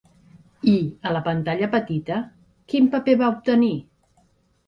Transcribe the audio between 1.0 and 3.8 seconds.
a la pantalla petita, quin paper va obtenir?